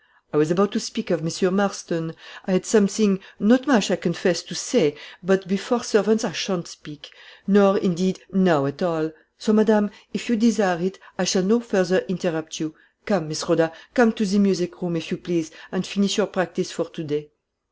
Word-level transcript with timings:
"I 0.33 0.37
was 0.37 0.49
about 0.49 0.71
to 0.71 0.79
speak 0.79 1.11
of 1.11 1.21
Mr. 1.21 1.53
Marston. 1.53 2.15
I 2.47 2.53
had 2.53 2.65
something, 2.65 3.19
not 3.39 3.67
much, 3.67 3.91
I 3.91 3.95
confess, 3.95 4.41
to 4.41 4.55
say; 4.55 4.95
but 5.21 5.47
before 5.47 5.83
servants 5.83 6.23
I 6.23 6.31
shan't 6.31 6.67
speak; 6.67 7.11
nor, 7.45 7.77
indeed, 7.77 8.19
now 8.33 8.65
at 8.65 8.81
all. 8.81 9.11
So, 9.37 9.53
madame, 9.53 9.91
as 10.11 10.27
you 10.27 10.35
desire 10.37 10.81
it, 10.81 10.97
I 11.19 11.23
shall 11.25 11.43
no 11.43 11.59
further 11.59 11.99
interrupt 12.07 12.59
you. 12.59 12.73
Come, 13.05 13.27
Miss 13.27 13.47
Rhoda, 13.47 13.71
come 13.93 14.11
to 14.13 14.25
the 14.25 14.39
music 14.39 14.81
room, 14.81 14.95
if 14.95 15.11
you 15.11 15.17
please, 15.17 15.51
and 15.71 15.85
finish 15.85 16.17
your 16.17 16.25
practice 16.25 16.71
for 16.71 16.89
today." 16.89 17.29